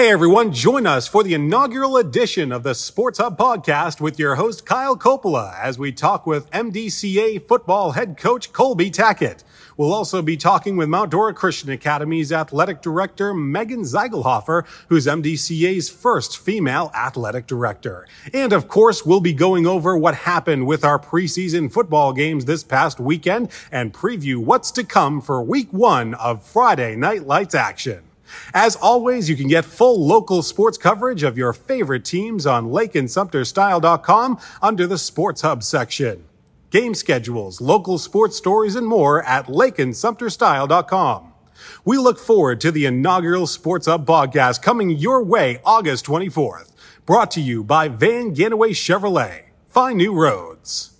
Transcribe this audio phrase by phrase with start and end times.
[0.00, 4.36] Hey everyone, join us for the inaugural edition of the Sports Hub podcast with your
[4.36, 9.44] host Kyle Coppola as we talk with MDCA football head coach Colby Tackett.
[9.76, 15.90] We'll also be talking with Mount Dora Christian Academy's athletic director Megan Zeigelhofer, who's MDCA's
[15.90, 18.08] first female athletic director.
[18.32, 22.64] And of course, we'll be going over what happened with our preseason football games this
[22.64, 28.09] past weekend and preview what's to come for week one of Friday Night Lights action.
[28.54, 34.38] As always, you can get full local sports coverage of your favorite teams on lakeandsumterstyle.com
[34.62, 36.24] under the Sports Hub section.
[36.70, 41.32] Game schedules, local sports stories, and more at lakeandsumterstyle.com.
[41.84, 46.72] We look forward to the inaugural Sports Hub podcast coming your way August 24th.
[47.06, 49.50] Brought to you by Vann Gannaway Chevrolet.
[49.66, 50.99] Find new roads.